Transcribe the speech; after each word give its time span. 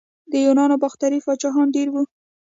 د 0.31 0.33
یونانو 0.45 0.75
باختري 0.83 1.19
پاچاهان 1.25 1.67
ډیر 1.75 1.87
وو 1.91 2.03